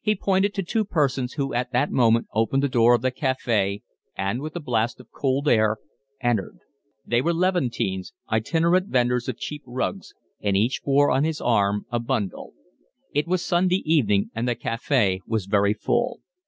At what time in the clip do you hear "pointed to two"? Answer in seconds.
0.14-0.84